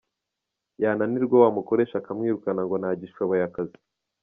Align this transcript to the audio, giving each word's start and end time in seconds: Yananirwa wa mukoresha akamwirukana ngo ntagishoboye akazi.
Yananirwa 0.81 1.35
wa 1.43 1.49
mukoresha 1.57 1.95
akamwirukana 1.99 2.61
ngo 2.65 2.75
ntagishoboye 2.81 3.41
akazi. 3.49 3.77